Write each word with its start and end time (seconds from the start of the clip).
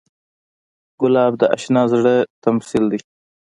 ګلاب 0.99 1.33
د 1.41 1.43
اشنا 1.55 1.83
زړه 1.91 2.15
تمثیل 2.43 2.83
دی. 2.91 2.99